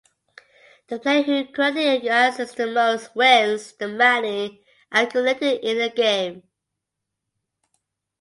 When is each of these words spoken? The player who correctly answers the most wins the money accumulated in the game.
The 0.87 0.97
player 0.97 1.21
who 1.21 1.45
correctly 1.51 2.09
answers 2.09 2.53
the 2.53 2.65
most 2.65 3.15
wins 3.15 3.73
the 3.73 3.87
money 3.87 4.63
accumulated 4.91 5.63
in 5.63 5.77
the 5.77 5.91
game. 5.91 6.41